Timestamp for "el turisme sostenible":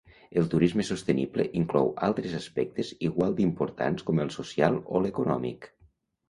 0.41-1.43